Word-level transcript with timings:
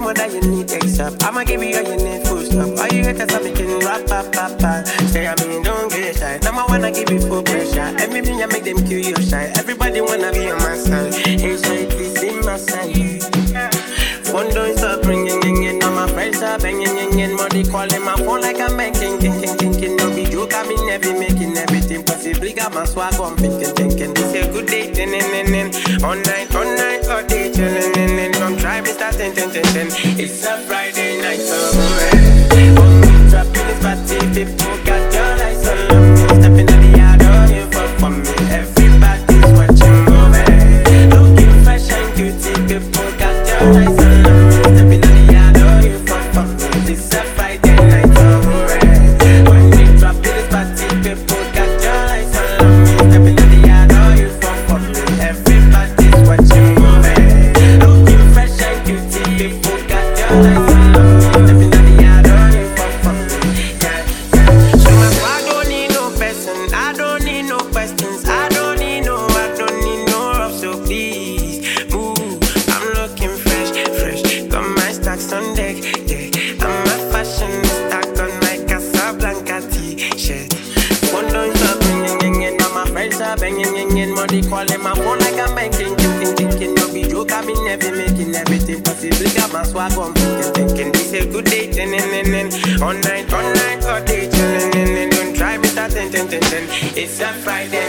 you 0.00 0.40
need 0.40 0.68
ASAP. 0.68 1.22
I'ma 1.22 1.44
give 1.44 1.62
you 1.62 1.76
all 1.76 1.84
you 1.84 1.96
need 1.96 2.26
full 2.26 2.42
stop. 2.42 2.78
All 2.78 2.88
you 2.88 3.04
haters 3.04 3.32
are 3.34 3.42
making 3.42 3.80
rap, 3.80 4.08
rap, 4.08 4.34
rap, 4.34 4.60
rap. 4.62 4.86
Say 5.12 5.26
I 5.26 5.34
mean, 5.46 5.62
don't 5.62 5.90
get 5.90 6.16
shy. 6.16 6.38
Now 6.42 6.66
I 6.66 6.90
give 6.90 7.10
you 7.10 7.20
full 7.20 7.42
pressure. 7.42 7.92
Maybe 8.10 8.30
I 8.32 8.46
make 8.46 8.64
them 8.64 8.78
kill 8.86 8.98
you 8.98 9.16
shy. 9.22 9.52
Everybody 9.56 10.00
wanna 10.00 10.32
be 10.32 10.50
on 10.50 10.58
my 10.58 10.76
side. 10.76 11.14
Shy, 11.14 11.86
please 11.86 12.22
in 12.22 12.40
my 12.44 12.56
side. 12.56 13.20
Phone 14.30 14.48
don't 14.54 14.76
stop 14.78 15.04
ringing, 15.04 15.40
ring, 15.40 15.60
ring. 15.60 15.78
Now 15.80 15.90
my 15.90 16.06
friends 16.12 16.40
are 16.40 16.58
banging, 16.58 16.94
ring, 16.94 17.10
ring. 17.16 17.36
Money 17.36 17.64
calling 17.64 18.04
my 18.04 18.14
phone 18.14 18.40
like 18.40 18.60
I'm 18.60 18.76
banking, 18.76 19.18
king, 19.18 19.40
king, 19.40 19.58
king, 19.58 19.74
king. 19.74 19.96
No 19.96 20.14
be 20.14 20.24
joke, 20.24 20.54
I 20.54 20.66
mean, 20.68 20.86
never 20.86 21.18
making 21.18 21.56
everything 21.56 22.04
possible. 22.04 22.48
Got 22.54 22.72
my 22.72 22.84
swag 22.84 23.18
on, 23.20 23.36
thinking, 23.36 23.74
thinking. 23.74 24.14
This 24.14 24.34
a 24.34 24.52
good 24.52 24.66
day, 24.66 24.92
ten, 24.92 25.10
ten, 25.10 25.44
ten, 25.50 25.72
ten. 25.72 26.04
All 26.04 26.14
night, 26.14 26.54
all 26.54 26.64
night, 26.64 26.78
all 26.78 26.79
chillin', 27.60 28.16
me, 28.80 28.88
start 28.90 29.14
ten, 29.14 29.34
ten, 29.34 29.50
ten, 29.50 29.62
ten. 29.64 29.86
It's 30.18 30.46
a 30.46 30.58
Friday 30.66 31.20
night, 31.20 31.40
so 31.40 32.29
are 83.30 83.36
banging, 83.36 83.72
ringing, 83.72 84.14
money 84.14 84.42
calling 84.42 84.82
my 84.82 84.94
phone 84.94 85.18
like 85.20 85.38
I'm 85.38 85.54
banking, 85.54 85.94
thinking, 85.94 86.34
thinking, 86.34 86.74
no 86.74 86.92
be 86.92 87.04
joke, 87.06 87.30
I 87.32 87.46
been 87.46 87.64
never 87.64 87.94
making 87.94 88.34
everything 88.34 88.82
possible. 88.82 89.30
Got 89.36 89.52
my 89.52 89.62
swag 89.62 89.96
on, 89.96 90.14
thinking, 90.14 90.52
thinking, 90.54 90.92
this 90.92 91.12
a 91.12 91.26
good 91.30 91.44
day, 91.44 91.70
ten, 91.70 91.90
ten, 91.90 92.10
ten, 92.10 92.50
ten. 92.50 92.82
all 92.82 92.94
night, 92.94 93.32
all 93.32 93.46
night, 93.54 93.84
all 93.86 94.02
day, 94.04 94.26
chillin', 94.26 94.72
ten, 94.72 94.86
ten, 94.86 95.10
don't 95.10 95.36
try 95.36 95.56
me, 95.58 95.68
start 95.68 95.92
ten, 95.92 96.10
ten, 96.10 96.26
ten, 96.26 96.40
ten. 96.42 96.64
It's 96.98 97.20
a 97.20 97.32
Friday 97.44 97.79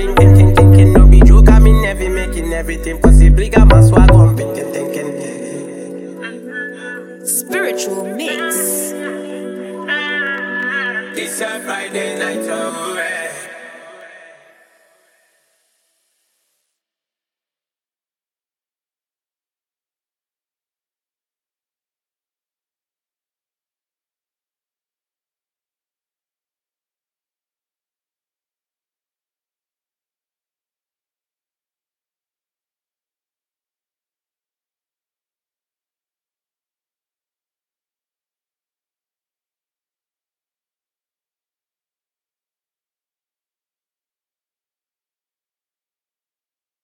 I'm 0.00 0.14
banking, 0.14 0.54
thinking. 0.54 0.92
No 0.92 1.06
be 1.06 1.20
joke, 1.20 1.50
I 1.50 1.58
mean, 1.58 1.82
never 1.82 2.08
making 2.08 2.52
everything 2.52 3.00
possible. 3.00 3.48
Got 3.50 3.68
my 3.68 3.80
swag 3.82 4.10
on, 4.12 4.36
thinking, 4.36 4.72
thinking. 4.72 5.10
Spiritual 7.26 8.04
mix. 8.14 8.92
It's 11.18 11.40
a 11.40 11.60
Friday 11.60 12.18
night. 12.18 12.46
Oh, 12.48 12.96
eh. 12.98 13.29